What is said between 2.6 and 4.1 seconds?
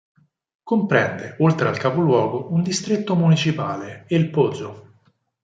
distretto municipale: